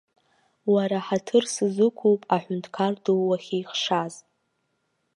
Уара 0.73 0.97
ҳаҭыр 1.07 1.43
сызуқәуп 1.53 2.21
аҳәынҭқар 2.35 2.93
ду 3.03 3.19
уахьихшаз! 3.27 4.13